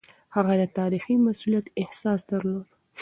[0.35, 2.67] هغه د تاريخي مسووليت احساس درلود.